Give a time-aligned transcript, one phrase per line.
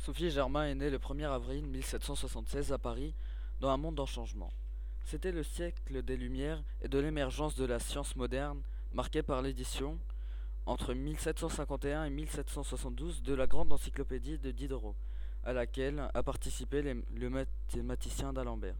[0.00, 3.12] Sophie Germain est née le 1er avril 1776 à Paris,
[3.60, 4.50] dans un monde en changement.
[5.04, 8.62] C'était le siècle des Lumières et de l'émergence de la science moderne,
[8.94, 9.98] marqué par l'édition,
[10.64, 14.96] entre 1751 et 1772, de la grande encyclopédie de Diderot,
[15.44, 18.76] à laquelle a participé le mathématicien d'Alembert.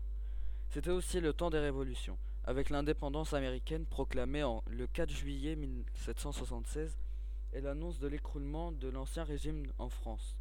[0.70, 6.96] C'était aussi le temps des révolutions, avec l'indépendance américaine proclamée le 4 juillet 1776
[7.52, 10.34] et l'annonce de l'écroulement de l'ancien régime en France.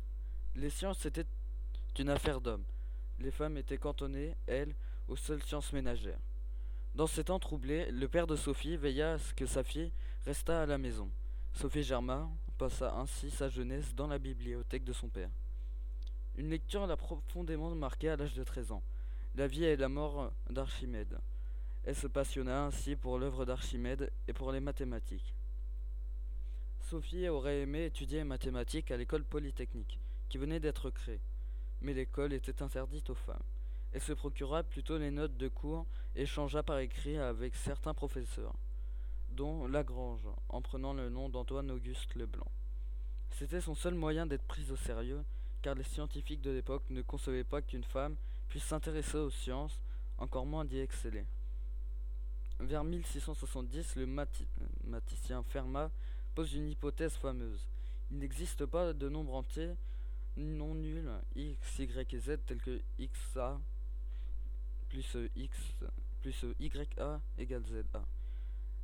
[0.56, 1.26] Les sciences étaient
[1.98, 2.64] une affaire d'hommes.
[3.20, 4.74] Les femmes étaient cantonnées, elles,
[5.08, 6.20] aux seules sciences ménagères.
[6.96, 9.92] Dans ces temps troublés, le père de Sophie veilla à ce que sa fille
[10.26, 11.10] restât à la maison.
[11.54, 15.30] Sophie Germain passa ainsi sa jeunesse dans la bibliothèque de son père.
[16.38, 18.84] Une lecture l'a profondément marquée à l'âge de 13 ans.
[19.36, 21.20] La vie et la mort d'Archimède.
[21.86, 25.34] Elle se passionna ainsi pour l'œuvre d'Archimède et pour les mathématiques.
[26.82, 31.20] Sophie aurait aimé étudier les mathématiques à l'école polytechnique, qui venait d'être créée,
[31.82, 33.44] mais l'école était interdite aux femmes.
[33.92, 38.54] Elle se procura plutôt les notes de cours et échangea par écrit avec certains professeurs,
[39.32, 42.52] dont Lagrange, en prenant le nom d'Antoine-Auguste Leblanc.
[43.32, 45.24] C'était son seul moyen d'être prise au sérieux,
[45.62, 48.16] car les scientifiques de l'époque ne concevaient pas qu'une femme
[48.48, 49.82] puisse s'intéresser aux sciences,
[50.18, 51.26] encore moins d'y exceller.
[52.60, 55.90] Vers 1670, le mathématicien Fermat
[56.36, 57.68] pose une hypothèse fameuse.
[58.12, 59.72] Il n'existe pas de nombre entier
[60.38, 63.60] non nul x, y et z tel que xa
[64.90, 65.58] plus x
[66.22, 68.06] plus ya égale za.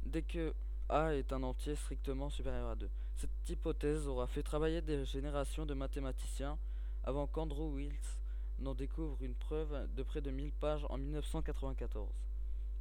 [0.03, 0.53] Dès que
[0.89, 2.89] a est un entier strictement supérieur à 2.
[3.15, 6.57] Cette hypothèse aura fait travailler des générations de mathématiciens
[7.03, 8.19] avant qu'Andrew Wills
[8.59, 12.09] n'en découvre une preuve de près de 1000 pages en 1994.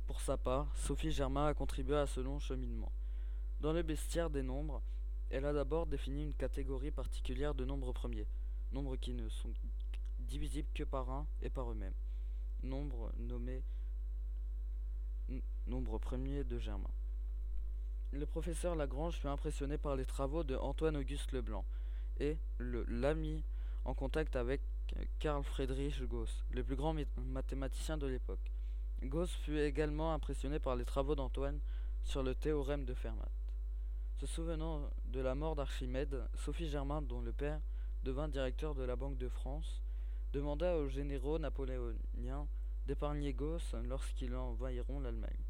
[0.06, 2.92] Pour sa part, Sophie Germain a contribué à ce long cheminement.
[3.60, 4.82] Dans le bestiaire des nombres,
[5.30, 8.26] elle a d'abord défini une catégorie particulière de nombres premiers,
[8.74, 9.52] nombres qui ne sont
[10.18, 11.94] divisibles que par un et par eux-mêmes,
[12.62, 13.62] nombres nommés
[15.66, 16.90] nombre premier de Germain.
[18.10, 21.64] Le professeur Lagrange fut impressionné par les travaux de Antoine-Auguste Leblanc
[22.20, 23.42] et l'a mis
[23.84, 24.60] en contact avec
[25.18, 28.52] Carl Friedrich Gauss, le plus grand mathématicien de l'époque.
[29.02, 31.60] Gauss fut également impressionné par les travaux d'Antoine
[32.02, 33.30] sur le théorème de Fermat.
[34.18, 37.60] Se souvenant de la mort d'Archimède, Sophie Germain, dont le père
[38.04, 39.82] devint directeur de la Banque de France,
[40.34, 42.46] demanda aux généraux napoléoniens
[42.86, 45.44] d'épargner Gauss lorsqu'ils envahiront l'Allemagne.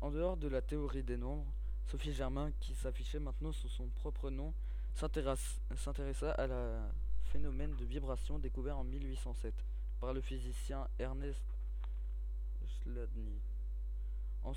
[0.00, 1.52] En dehors de la théorie des nombres,
[1.86, 4.54] Sophie Germain, qui s'affichait maintenant sous son propre nom,
[4.94, 6.88] s'intéressa à la
[7.24, 9.54] phénomène de vibration découvert en 1807
[10.00, 11.44] par le physicien Ernest
[12.82, 13.38] Chladni.
[14.44, 14.54] En,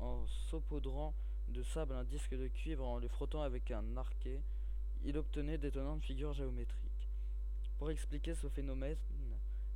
[0.00, 1.14] en saupoudrant
[1.46, 4.42] de sable un disque de cuivre en le frottant avec un arquet,
[5.04, 7.08] il obtenait d'étonnantes figures géométriques.
[7.78, 8.96] Pour expliquer ce phénomène,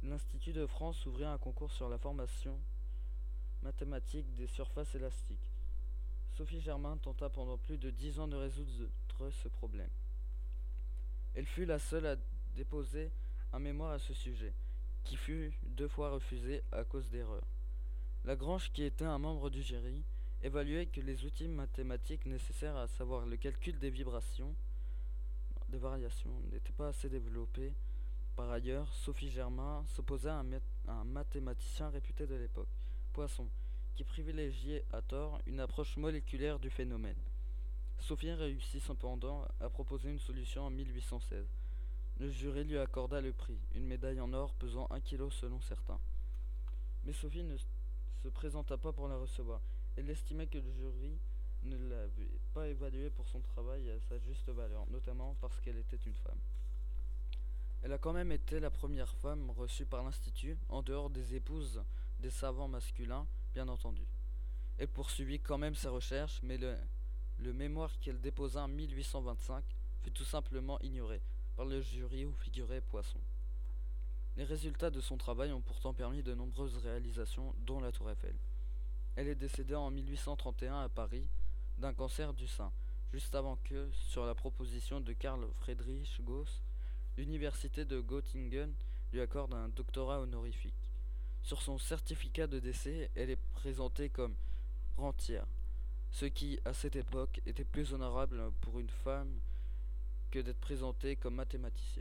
[0.02, 2.58] l'Institut de France ouvrit un concours sur la formation
[3.62, 5.50] mathématique des surfaces élastiques.
[6.36, 8.88] Sophie Germain tenta pendant plus de dix ans de résoudre
[9.42, 9.90] ce problème.
[11.34, 12.16] Elle fut la seule à
[12.54, 13.10] déposer
[13.52, 14.52] un mémoire à ce sujet,
[15.04, 17.46] qui fut deux fois refusé à cause d'erreurs.
[18.24, 20.04] Lagrange, qui était un membre du jury,
[20.42, 24.54] évaluait que les outils mathématiques nécessaires à savoir le calcul des vibrations,
[25.68, 27.72] des variations, n'étaient pas assez développés.
[28.36, 30.44] Par ailleurs, Sophie Germain s'opposait à
[30.88, 32.68] un, mathématicien réputé de l'époque,
[33.12, 33.48] Poisson,
[33.94, 37.18] qui privilégiait à tort une approche moléculaire du phénomène.
[37.98, 41.44] Sophie réussit cependant à proposer une solution en 1816.
[42.20, 45.98] Le jury lui accorda le prix, une médaille en or pesant un kilo selon certains.
[47.04, 49.60] Mais Sophie ne se présenta pas pour la recevoir.
[49.96, 51.18] Elle estimait que le jury
[51.64, 55.96] ne l'avait pas évaluée pour son travail à sa juste valeur, notamment parce qu'elle était
[55.96, 56.38] une femme.
[57.82, 61.82] Elle a quand même été la première femme reçue par l'Institut, en dehors des épouses
[62.20, 64.06] des savants masculins, bien entendu.
[64.78, 66.76] Elle poursuivit quand même ses recherches, mais le,
[67.38, 69.64] le mémoire qu'elle déposa en 1825
[70.02, 71.20] fut tout simplement ignoré
[71.56, 73.20] par le jury où figurait Poisson.
[74.36, 78.36] Les résultats de son travail ont pourtant permis de nombreuses réalisations, dont la Tour Eiffel.
[79.16, 81.28] Elle est décédée en 1831 à Paris
[81.78, 82.72] d'un cancer du sein,
[83.12, 86.62] juste avant que, sur la proposition de Karl Friedrich Gauss,
[87.16, 88.72] l'université de Göttingen
[89.12, 90.74] lui accorde un doctorat honorifique.
[91.42, 94.34] Sur son certificat de décès, elle est présentée comme
[94.96, 95.46] rentière,
[96.10, 99.40] ce qui, à cette époque, était plus honorable pour une femme
[100.30, 101.94] que d'être présentée comme mathématicienne.